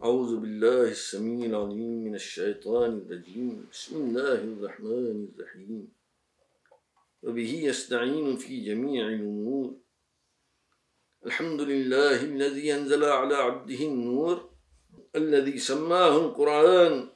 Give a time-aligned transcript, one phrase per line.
[0.00, 3.68] أعوذ بالله السميع العليم من الشيطان الرجيم.
[3.68, 5.92] بسم الله الرحمن الرحيم.
[7.22, 9.76] وبه يستعين في جميع الأمور.
[11.26, 14.36] الحمد لله الذي أنزل على عبده النور
[15.16, 17.08] الذي سماه القرآن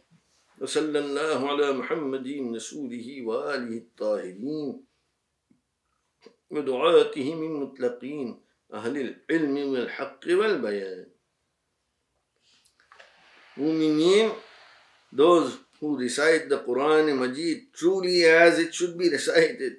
[0.60, 4.84] وصلى الله على محمد رسوله وآله الطاهرين.
[6.50, 8.28] ودعاتهم المطلقين
[8.74, 11.13] أهل العلم والحق والبيان.
[13.56, 14.34] Mu'mineen,
[15.12, 19.74] those who recite the Quran Majid truly as it should be recited.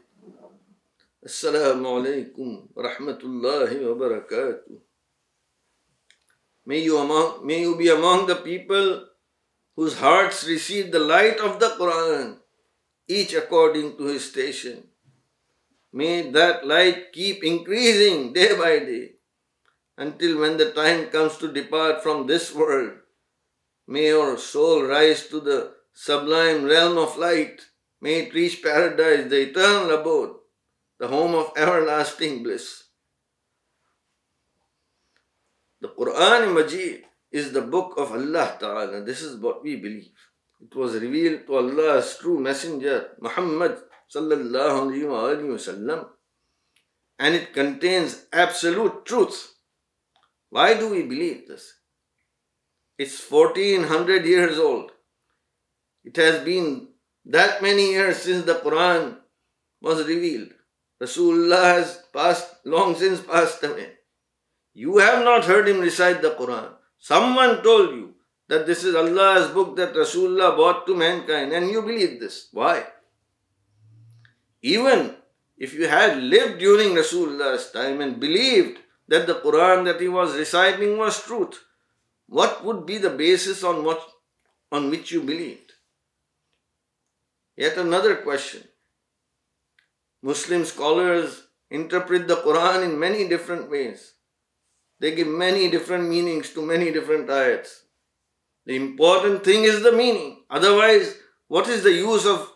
[1.26, 4.80] Assalamu alaikum wa rahmatullahi wa barakatuh.
[6.66, 9.08] May you, among, may you be among the people
[9.76, 12.38] whose hearts receive the light of the Quran,
[13.10, 14.88] each according to his station.
[15.92, 19.16] May that light keep increasing day by day
[19.98, 23.05] until when the time comes to depart from this world
[23.88, 27.62] May your soul rise to the sublime realm of light.
[28.02, 30.36] May it reach paradise, the eternal abode,
[31.00, 32.84] the home of everlasting bliss.
[35.82, 39.02] The Quran Majid is the book of Allah Ta'ala.
[39.02, 40.18] This is what we believe.
[40.62, 43.77] It was revealed to Allah's true messenger, Muhammad
[44.14, 46.08] Sallallahu Alaihi Wasallam,
[47.20, 49.55] and it contains absolute truth.
[50.49, 51.74] Why do we believe this?
[52.98, 54.91] It's 1400 years old.
[56.04, 56.88] It has been
[57.26, 59.18] that many years since the Quran
[59.82, 60.54] was revealed.
[61.02, 63.90] Rasulullah has passed, long since passed away.
[64.74, 66.69] You have not heard him recite the Quran.
[66.97, 68.13] Someone told you
[68.47, 72.47] that this is Allah's book that Rasulullah brought to mankind, and you believe this.
[72.52, 72.85] Why?
[74.62, 75.16] Even
[75.57, 80.35] if you had lived during Rasulullah's time and believed that the Quran that he was
[80.35, 81.59] reciting was truth,
[82.28, 84.01] what would be the basis on what
[84.72, 85.73] on which you believed?
[87.56, 88.63] Yet another question.
[90.22, 94.14] Muslim scholars interpret the Quran in many different ways.
[95.00, 97.81] They give many different meanings to many different ayats.
[98.66, 100.44] The important thing is the meaning.
[100.50, 101.16] Otherwise,
[101.47, 102.52] what is the use of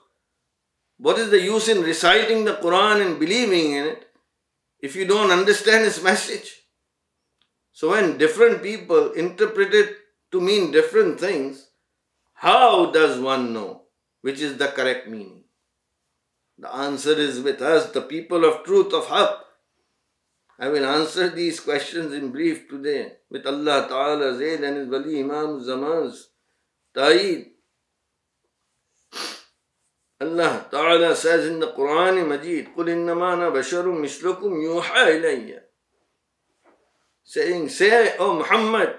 [0.97, 4.07] what is the use in reciting the Quran and believing in it
[4.79, 6.58] if you don't understand its message?
[7.78, 9.96] So when different people interpret it
[10.32, 11.68] to mean different things,
[12.34, 13.82] how does one know
[14.20, 15.44] which is the correct meaning?
[16.58, 19.38] The answer is with us, the people of truth, of Haqq.
[20.58, 25.20] I will answer these questions in brief today with Allah Ta'ala's aid and His Wali
[25.20, 26.28] Imam Zaman's
[26.94, 27.46] ta'id.
[30.20, 35.60] Allah Ta'ala says in the Quran Majid, قُلْ إِنَّمَا أَنَا بَشَرٌ مِثْلُكُمْ يُوحَى إِلَيَّ
[37.29, 38.95] saying, Say, O Muhammad,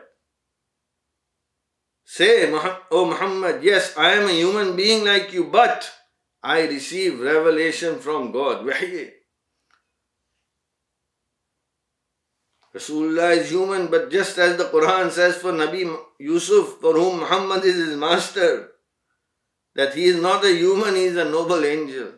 [2.04, 2.48] say,
[2.92, 5.90] O Muhammad, yes, I am a human being like you, but
[6.40, 8.64] I receive revelation from God.
[12.72, 17.64] Rasulullah is human, but just as the Quran says for Nabi Yusuf, for whom Muhammad
[17.64, 18.70] is his master,
[19.74, 22.12] that he is not a human, he is a noble angel.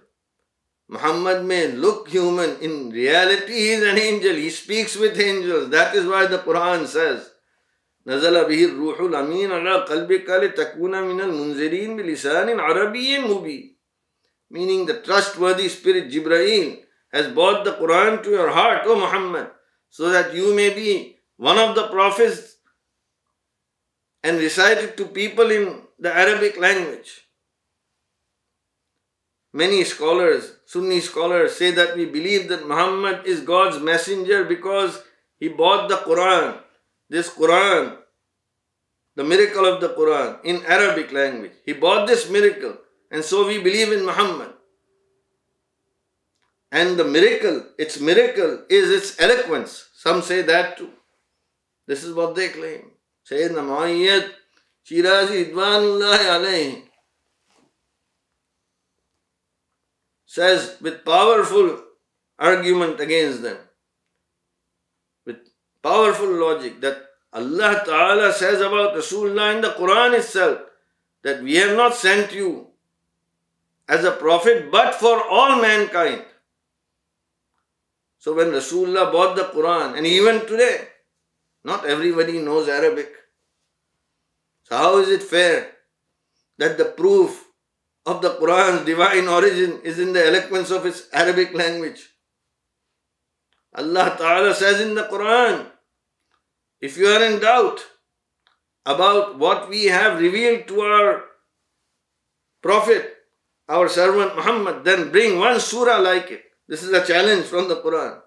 [0.91, 5.69] Muhammad may look human, in reality he is an angel, he speaks with angels.
[5.69, 7.29] That is why the Quran says,
[8.07, 13.77] نزل به الروح الأمين على قلبك لتكون من المنذرين بلسان عربي مبين
[14.49, 16.79] meaning the trustworthy spirit Jibraeel
[17.11, 19.47] has brought the Quran to your heart, O Muhammad,
[19.89, 22.57] so that you may be one of the prophets
[24.23, 27.27] and recite it to people in the Arabic language.
[29.52, 35.02] Many scholars, Sunni scholars, say that we believe that Muhammad is God's messenger because
[35.38, 36.58] he brought the Quran,
[37.10, 37.98] this Quran,
[39.14, 41.52] the miracle of the Quran in Arabic language.
[41.66, 42.78] He brought this miracle,
[43.10, 44.54] and so we believe in Muhammad.
[46.70, 49.88] And the miracle, its miracle is its eloquence.
[49.94, 50.90] Some say that too.
[51.86, 52.92] This is what they claim.
[53.30, 54.30] Sayyidina Muayyad,
[54.88, 56.82] Shirazi Ridwanullahi alayhi,
[60.32, 61.78] says with powerful
[62.38, 63.58] argument against them,
[65.26, 65.36] with
[65.82, 66.96] powerful logic that
[67.34, 70.60] Allah Ta'ala says about Rasulullah in the Quran itself
[71.22, 72.68] that we have not sent you
[73.86, 76.24] as a prophet but for all mankind.
[78.16, 80.88] So when Rasulullah bought the Quran, and even today,
[81.62, 83.12] not everybody knows Arabic.
[84.62, 85.72] So how is it fair
[86.56, 87.51] that the proof
[88.04, 92.10] of the Quran's divine origin is in the eloquence of its Arabic language.
[93.74, 95.66] Allah Ta'ala says in the Quran,
[96.80, 97.80] if you are in doubt,
[98.84, 101.24] about what we have revealed to our
[102.60, 103.14] Prophet,
[103.68, 106.42] our servant Muhammad, then bring one surah like it.
[106.68, 108.20] This is a challenge from the Quran.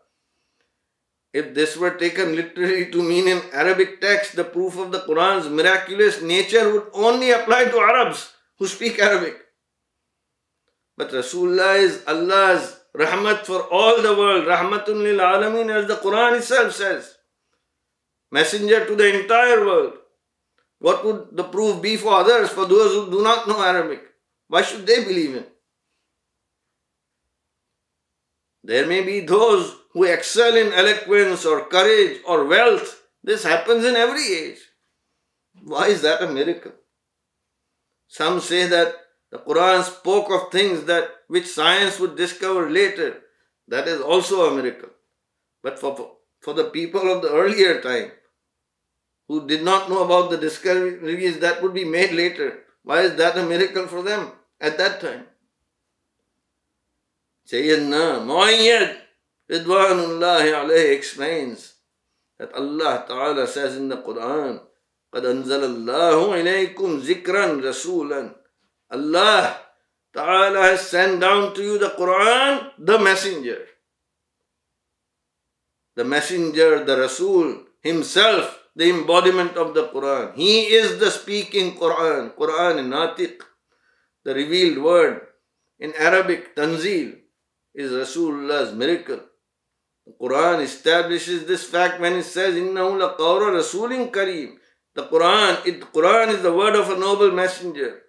[1.33, 5.49] If this were taken literally to mean in Arabic text, the proof of the Quran's
[5.49, 9.44] miraculous nature would only apply to Arabs who speak Arabic.
[10.97, 16.37] But Rasulullah is Allah's rahmat for all the world, rahmatun lil alameen, as the Quran
[16.37, 17.15] itself says.
[18.31, 19.93] Messenger to the entire world.
[20.79, 24.01] What would the proof be for others, for those who do not know Arabic?
[24.47, 25.45] Why should they believe him?
[28.63, 33.03] There may be those who excel in eloquence or courage or wealth.
[33.23, 34.59] This happens in every age.
[35.63, 36.73] Why is that a miracle?
[38.07, 38.95] Some say that
[39.30, 43.22] the Quran spoke of things that which science would discover later.
[43.68, 44.90] That is also a miracle.
[45.62, 48.10] But for, for the people of the earlier time,
[49.28, 53.38] who did not know about the discoveries that would be made later, why is that
[53.38, 55.26] a miracle for them at that time?
[57.46, 58.96] Sayyidina Muayyad
[59.50, 61.74] Ridwanullahi alayhi explains
[62.38, 64.60] that Allah Ta'ala says in the Quran,
[65.14, 68.34] قَدْ أَنزَلَ اللَّهُ إِلَيْكُمْ ذِكْرًا رَسُولًا
[68.90, 69.56] Allah
[70.12, 73.66] Ta'ala has sent down to you the Quran, the messenger.
[75.94, 80.34] The messenger, the Rasul, himself the embodiment of the Quran.
[80.34, 83.42] He is the speaking Quran, Quran in Natiq,
[84.24, 85.26] the revealed word.
[85.78, 87.16] In Arabic, Tanzil
[87.74, 89.20] is Rasulullah's miracle.
[90.06, 94.56] The Quran establishes this fact when it says, إِنَّهُ لَقَوْرَ رَسُولٍ كَرِيمٍ
[94.94, 98.02] The Quran, it, Quran is the word of a noble messenger.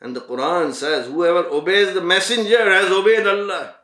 [0.00, 3.74] And the Quran says, whoever obeys the messenger has obeyed Allah.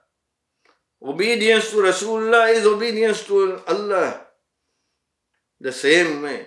[1.03, 4.23] Obedience to Rasulullah is obedience to Allah.
[5.61, 6.47] The same way,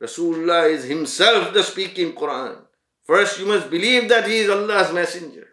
[0.00, 2.56] Rasulullah is himself the speaking Quran.
[3.04, 5.48] First, you must believe that he is Allah's messenger.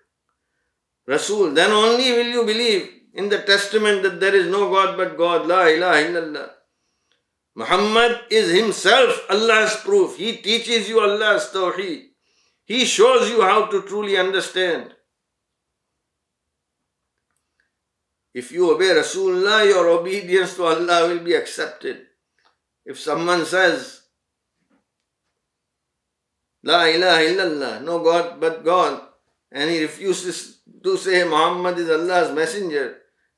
[1.08, 5.18] Rasul, then only will you believe in the testament that there is no God but
[5.18, 6.50] God, La ilaha illallah.
[7.56, 10.18] Muhammad is himself Allah's proof.
[10.18, 12.09] He teaches you Allah's tawheed.
[12.70, 14.94] He shows you how to truly understand.
[18.32, 22.06] If you obey Rasulullah, your obedience to Allah will be accepted.
[22.86, 24.04] If someone says,
[26.62, 29.02] La ilaha illallah, no God but God,
[29.52, 32.98] and he refuses to say Muhammad is Allah's messenger,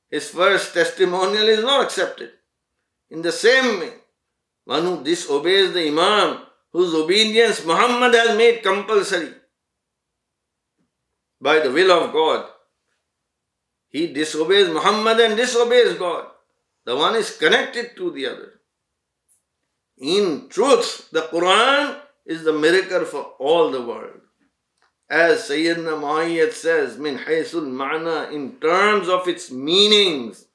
[0.10, 2.31] his first testimonial is not accepted.
[3.10, 3.94] In the same way,
[4.66, 9.33] one who disobeys the Imam, whose obedience Muhammad has made compulsory
[11.39, 12.45] by the will of God,
[13.89, 16.27] he disobeys Muhammad and disobeys God.
[16.85, 18.62] The one is connected to the other.
[19.97, 24.21] In truth, the Quran is the miracle for all the world.
[25.09, 30.45] As Sayyidina Muayyad says, min haysul ma'na, in terms of its meanings,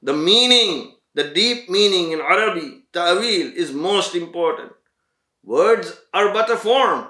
[0.00, 4.72] the meaning, the deep meaning in Arabic, ta'wil, is most important.
[5.44, 7.08] Words are but a form,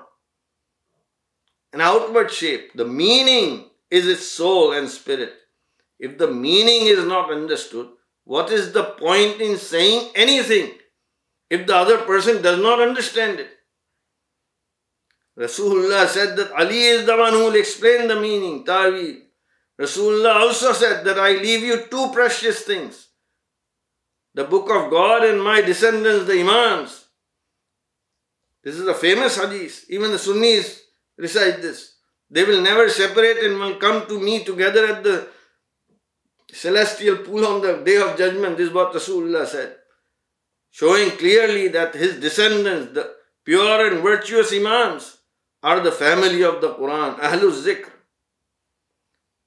[1.73, 2.73] an outward shape.
[2.75, 5.33] The meaning is its soul and spirit.
[5.99, 7.89] If the meaning is not understood,
[8.25, 10.73] what is the point in saying anything
[11.53, 13.51] if the other person does not understand it.
[15.39, 19.17] Rasulullah said that Ali is the one who will explain the meaning, ta'wil.
[19.79, 23.09] Rasulullah also said that I leave you two precious things.
[24.35, 27.02] The book of God and my descendants, the Imams.
[28.63, 29.87] This is a famous hadith.
[29.89, 30.83] Even the Sunnis
[31.19, 31.97] recite this.
[32.31, 35.29] They will never separate and will come to me together at the
[36.53, 38.57] celestial pool on the day of judgment.
[38.57, 39.77] This is what Rasulullah said
[40.73, 43.15] showing clearly that his descendants, the
[43.45, 45.19] pure and virtuous Imams,
[45.63, 47.91] are the family of the Quran, Ahlul Zikr.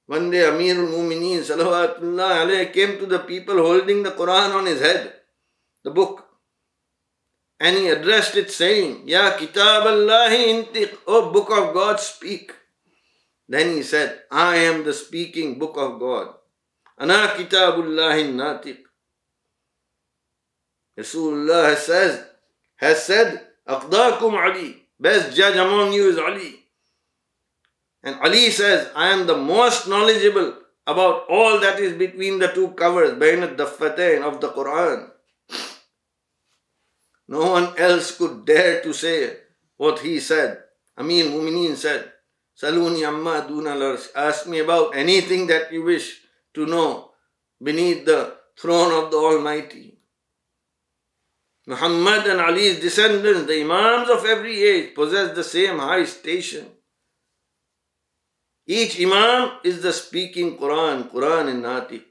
[0.06, 5.12] One day Amir al-Mumineen salawatullah came to the people holding the Quran on his head,
[5.82, 6.25] the book.
[7.58, 12.52] And he addressed it saying, Ya Kitab Allahi intiq, O book of God, speak.
[13.48, 16.34] Then he said, I am the speaking book of God.
[16.98, 18.78] Ana Kitabullahi natiq.
[20.98, 22.24] Rasulullah says,
[22.76, 26.56] has said, Aqdakum Ali, best judge among you is Ali.
[28.02, 30.54] And Ali says, I am the most knowledgeable
[30.86, 35.10] about all that is between the two covers, bain al-daffatain of the Quran.
[37.28, 39.36] No one else could dare to say
[39.76, 40.62] what he said.
[40.96, 42.12] Amir Mumineen said,
[42.60, 43.76] Saluni amma duna
[44.14, 46.20] Ask me about anything that you wish
[46.54, 47.10] to know
[47.62, 49.98] beneath the throne of the Almighty.
[51.66, 56.66] Muhammad and Ali's descendants, the Imams of every age, possess the same high station.
[58.66, 62.04] Each Imam is the speaking Quran, Quran in Natiq.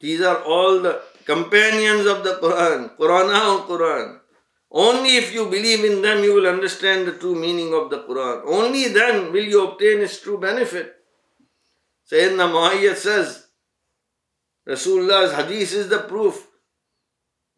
[0.00, 4.21] These are all the companions of the Quran, Quran Quran.
[4.74, 8.42] Only if you believe in them, you will understand the true meaning of the Quran.
[8.46, 10.94] Only then will you obtain its true benefit.
[12.10, 13.48] Sayyidina Muayyad says,
[14.66, 16.48] Rasulullah's hadith is the proof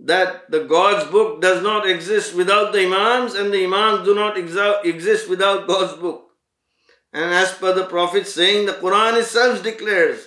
[0.01, 4.37] that the God's book does not exist without the Imams and the Imams do not
[4.37, 6.31] exist without God's book.
[7.13, 10.27] And as per the Prophet saying, the Quran itself declares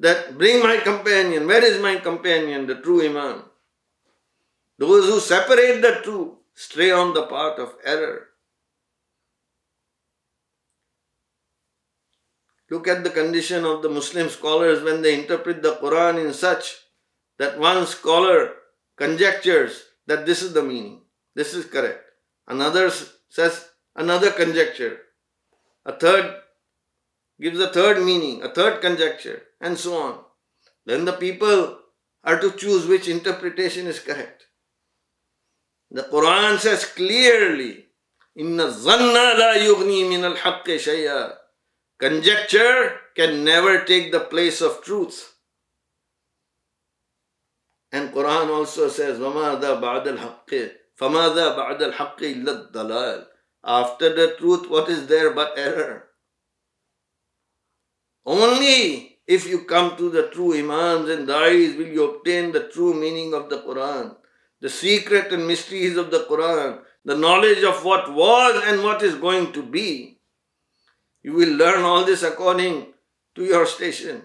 [0.00, 1.46] that bring my companion.
[1.46, 3.42] Where is my companion, the true Imam?
[4.78, 8.28] Those who separate the two stray on the path of error.
[12.70, 16.76] Look at the condition of the Muslim scholars when they interpret the Quran in such
[17.38, 18.52] that one scholar
[18.96, 21.02] conjectures that this is the meaning,
[21.34, 22.04] this is correct.
[22.46, 22.90] Another
[23.28, 24.98] says another conjecture.
[25.86, 26.34] A third
[27.40, 30.18] gives a third meaning, a third conjecture, and so on.
[30.84, 31.78] Then the people
[32.24, 34.47] are to choose which interpretation is correct.
[35.91, 37.85] The Quran says clearly,
[38.35, 41.33] Inna zanna la yughni min al shay'a.
[41.99, 45.35] Conjecture can never take the place of truth.
[47.91, 53.25] And Quran also says, وَمَاذَا بَعْدَ الْحَقِّ فَمَاذَا بَعْدَ الْحَقِّ إِلَّا الضَّلَالِ
[53.63, 56.09] After the truth, what is there but error?
[58.25, 62.93] Only if you come to the true Imams and Da'is will you obtain the true
[62.93, 64.15] meaning of the Quran,
[64.60, 69.14] the secret and mysteries of the Quran, the knowledge of what was and what is
[69.14, 70.18] going to be.
[71.22, 72.86] You will learn all this according
[73.34, 74.22] to your station.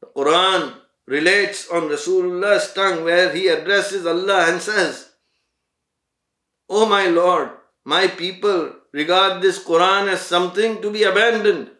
[0.00, 0.74] The Quran
[1.06, 5.10] relates on Rasulullah's tongue where he addresses Allah and says,
[6.68, 7.50] O oh my Lord,
[7.84, 11.70] my people regard this Quran as something to be abandoned.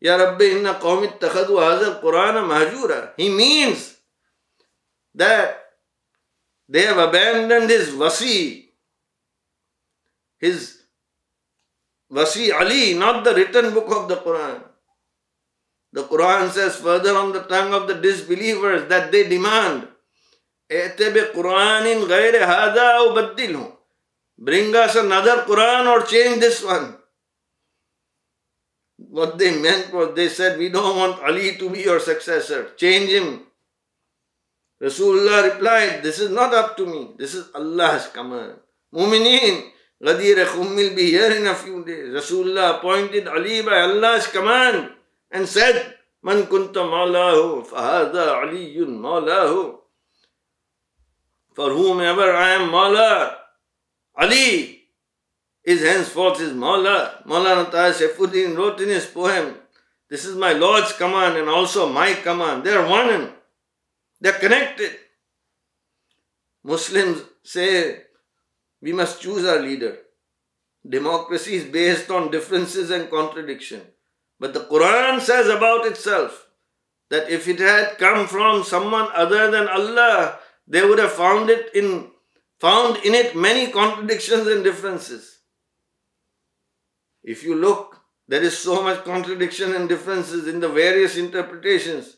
[0.00, 3.12] Ya Rabbi inna qawmi ittakhadu hadha al-Qur'ana mahjura.
[3.16, 3.96] He means
[5.14, 5.63] that
[6.68, 8.68] they have abandoned his wasi,
[10.38, 10.82] his
[12.10, 14.62] wasi Ali, not the written book of the Quran.
[15.92, 19.88] The Quran says further on the tongue of the disbelievers that they demand,
[24.36, 26.96] Bring us another Quran or change this one.
[28.96, 32.70] What they meant was they said, We don't want Ali to be your successor.
[32.76, 33.46] Change him.
[34.84, 37.16] Rasulullah replied, This is not up to me.
[37.16, 38.60] This is Allah's command.
[38.92, 39.72] Mu'mineen,
[40.02, 42.12] Ghadir will be here in a few days.
[42.12, 44.90] Rasulullah appointed Ali by Allah's command
[45.30, 49.78] and said, Man kunta maulahu, fahada aliyun maulahu.
[51.54, 53.36] For whomever I am Mawla,
[54.16, 54.82] Ali
[55.62, 57.24] is henceforth his Mawla.
[57.24, 59.54] Mawlana Tahir Saifuddin wrote in his poem,
[60.10, 62.64] This is my Lord's command and also my command.
[62.64, 63.32] They are one.
[64.24, 64.92] They're connected.
[66.64, 68.04] Muslims say
[68.80, 69.98] we must choose our leader.
[70.88, 73.82] Democracy is based on differences and contradiction.
[74.40, 76.48] But the Quran says about itself
[77.10, 81.74] that if it had come from someone other than Allah, they would have found it
[81.74, 82.10] in
[82.58, 85.40] found in it many contradictions and differences.
[87.22, 92.16] If you look, there is so much contradiction and differences in the various interpretations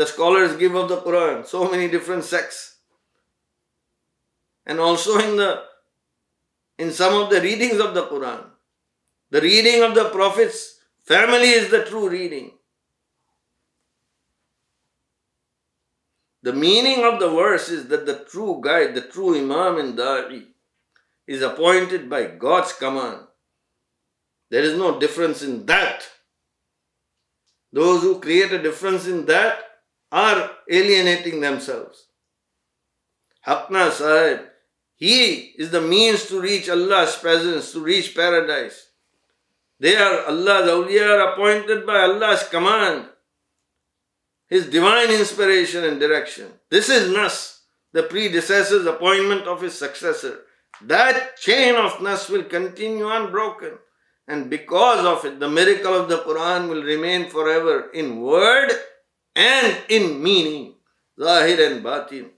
[0.00, 2.76] the scholars give of the Quran, so many different sects.
[4.64, 5.64] And also in the
[6.78, 8.46] in some of the readings of the Quran.
[9.28, 12.52] The reading of the Prophet's family is the true reading.
[16.42, 20.46] The meaning of the verse is that the true guide, the true Imam and Da'i,
[21.26, 23.26] is appointed by God's command.
[24.48, 26.08] There is no difference in that.
[27.70, 29.66] Those who create a difference in that
[30.12, 32.06] are alienating themselves.
[33.46, 34.40] Hakna Sahib,
[34.96, 38.88] he is the means to reach Allah's presence, to reach paradise.
[39.78, 43.06] They are Allah's awliya appointed by Allah's command,
[44.46, 46.52] His divine inspiration and direction.
[46.68, 47.60] This is Nas,
[47.92, 50.40] the predecessor's appointment of his successor.
[50.82, 53.78] That chain of Nas will continue unbroken.
[54.28, 58.70] And because of it, the miracle of the Quran will remain forever in word
[59.40, 60.74] and in meaning,
[61.18, 62.28] zahir and batin.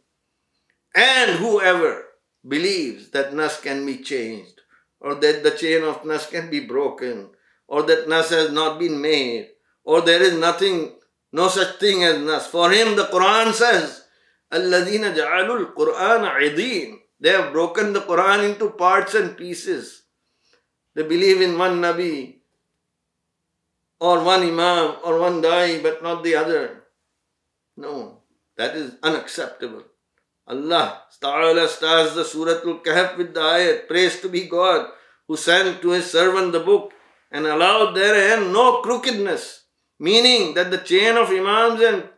[0.95, 2.07] And whoever
[2.47, 4.61] believes that nas can be changed,
[5.01, 7.31] or that the chain of nas can be broken,
[7.67, 9.51] or that nas has not been made,
[9.83, 10.95] or there is nothing,
[11.33, 12.47] no such thing as nas.
[12.47, 14.05] For him, the Quran says,
[14.53, 20.03] "Alladina ja'alul Quran idin." They have broken the Quran into parts and pieces.
[20.95, 22.43] They believe in one Nabi,
[24.01, 26.82] or one Imam, or one Dai, but not the other.
[27.77, 28.23] No,
[28.57, 29.85] that is unacceptable.
[30.47, 34.91] Allah Ta'ala starts the Suratul Kahf with the ayat, Praise to be God,
[35.29, 36.93] who sent to his servant the book
[37.31, 39.65] and allowed therein no crookedness,
[39.99, 42.09] meaning that the chain of Imams and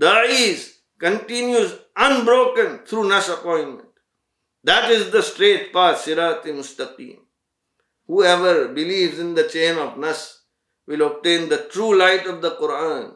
[0.00, 3.88] Da'is continues unbroken through Nas appointment.
[4.64, 7.18] That is the straight path, Sirati Mustaqim.
[8.06, 10.42] Whoever believes in the chain of Nas
[10.86, 13.14] will obtain the true light of the Quran.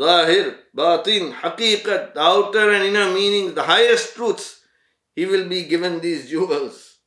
[0.00, 4.62] Zahir, Batin, Haqiqat, the outer and inner meanings, the highest truths,
[5.14, 6.98] he will be given these jewels.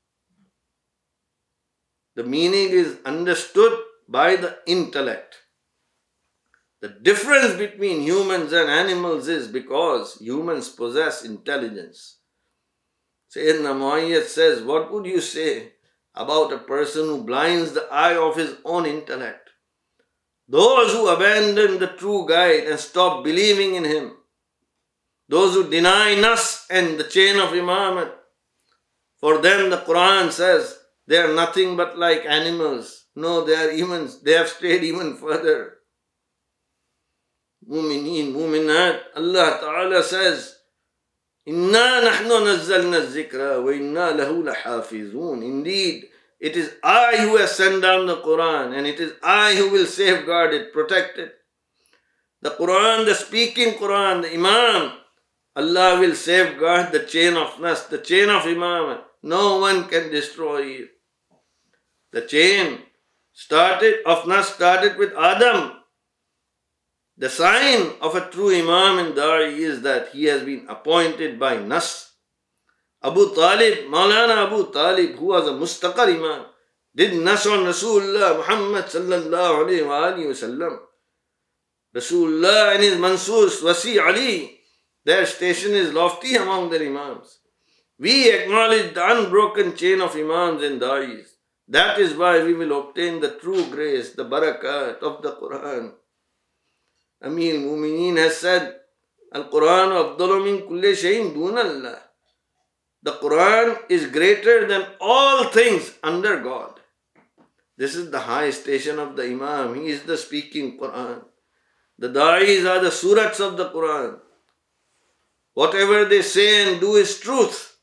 [2.15, 5.37] The meaning is understood by the intellect.
[6.81, 12.17] The difference between humans and animals is because humans possess intelligence.
[13.35, 15.71] Sayyidina Muayyad says, What would you say
[16.13, 19.42] about a person who blinds the eye of his own intellect?
[20.47, 24.11] Those who abandon the true guide and stop believing in him,
[25.29, 28.11] those who deny Nas and the chain of Imamat,
[29.19, 33.05] for them the Quran says they are nothing but like animals.
[33.15, 35.75] No, they are even they have strayed even further.
[37.69, 40.57] Mu'mineen, mu'minat, Allah Ta'ala says,
[41.45, 45.43] Inna nahnu nazzalna zikra wa inna lahu lahafizun.
[45.43, 46.09] Indeed,
[46.47, 49.85] it is I who has sent down the Quran and it is I who will
[49.85, 51.33] safeguard it, protect it.
[52.41, 54.91] The Quran, the speaking Quran, the Imam,
[55.55, 58.99] Allah will safeguard the chain of Nas, the chain of Imam.
[59.21, 60.89] No one can destroy it.
[62.11, 62.79] The chain
[63.31, 65.83] started of Nas started with Adam
[67.15, 71.57] the sign of a true Imam and Da'i is that he has been appointed by
[71.57, 72.12] Nas.
[73.03, 76.45] Abu Talib, Maulana Abu Talib, who was a mustaqar Imam,
[76.95, 80.79] did Nas on Rasulullah Muhammad sallallahu alayhi wa alayhi wa sallam.
[81.93, 84.59] Rasulullah and his Mansoors, Wasi Ali,
[85.03, 87.39] their station is lofty among their Imams.
[87.99, 91.27] We acknowledge the unbroken chain of Imams and Da'is.
[91.67, 95.91] That is why we will obtain the true grace, the barakat of the Quran.
[97.21, 98.79] Amir Mumineen has said,
[99.33, 102.02] Al-Quran afdalu min kulli shayin Allah.
[103.03, 106.79] The Quran is greater than all things under God.
[107.77, 109.75] This is the high station of the Imam.
[109.75, 111.23] He is the speaking Quran.
[111.99, 114.19] The Da'is are the surats of the Quran.
[115.53, 117.77] Whatever they say and do is truth.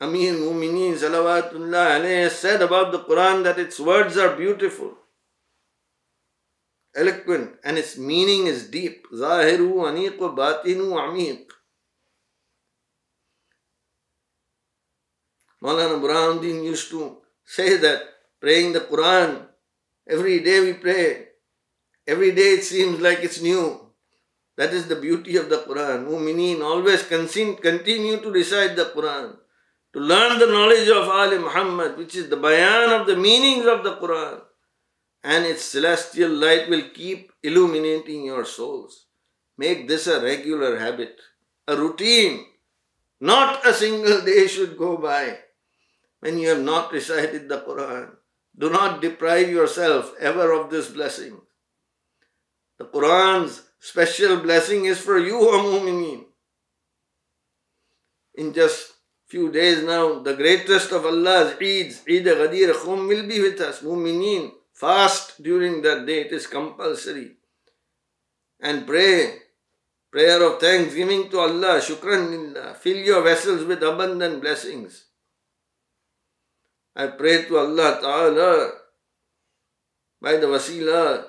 [0.00, 4.96] Amir Mumineen Salawatullah said about the Quran that its words are beautiful
[6.94, 9.06] eloquent and its meaning is deep.
[9.12, 11.46] Zahiru aniq wa batinu amiq.
[15.62, 18.02] Maulana Burhanuddin used to say that
[18.40, 19.46] praying the Quran,
[20.08, 21.28] every day we pray,
[22.06, 23.80] every day it seems like it's new.
[24.56, 26.06] That is the beauty of the Quran.
[26.06, 29.36] Mu'mineen always continue to recite the Quran,
[29.92, 33.84] to learn the knowledge of Ali Muhammad, which is the bayan of the meanings of
[33.84, 34.40] the Quran
[35.22, 39.06] and its celestial light will keep illuminating your souls.
[39.58, 41.20] Make this a regular habit,
[41.68, 42.46] a routine.
[43.20, 45.38] Not a single day should go by
[46.20, 48.10] when you have not recited the Quran.
[48.56, 51.40] Do not deprive yourself ever of this blessing.
[52.78, 56.24] The Quran's special blessing is for you, O Mu'mineen.
[58.34, 58.92] In just
[59.26, 63.82] few days now, the greatest of Allah's Eids, Eid Ghadir Khum, will be with us,
[63.82, 64.50] Mu'mineen.
[64.72, 67.36] Fast during that day, it is compulsory.
[68.60, 69.36] And pray.
[70.10, 72.74] Prayer of thanksgiving to Allah, shukran lillah.
[72.74, 75.09] Fill your vessels with abundant blessings.
[76.95, 78.71] I pray to Allah Ta'ala
[80.21, 81.25] by the wasila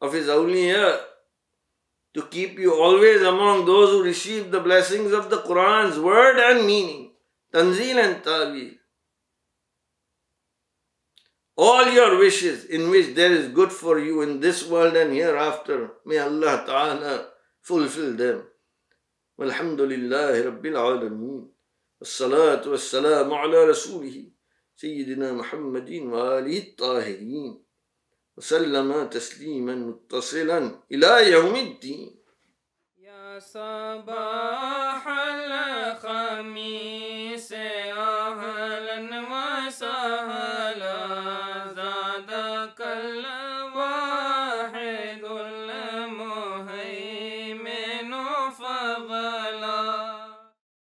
[0.00, 0.98] of His awliya
[2.14, 6.66] to keep you always among those who receive the blessings of the Quran's word and
[6.66, 7.12] meaning,
[7.52, 8.72] tanzil and ta'wil
[11.56, 15.90] all your wishes in which there is good for you in this world and hereafter.
[16.04, 17.28] May Allah Ta'ala
[17.62, 18.44] fulfill them.
[19.38, 21.48] والحمد لله رب العالمين
[22.00, 24.24] والصلاة والسلام على رسوله
[24.81, 27.63] سيدنا محمد وآله الطاهرين
[28.37, 30.59] وسلم تسليما متصلا
[30.91, 32.09] إلى يوم الدين.
[32.97, 36.01] يا صباح الخير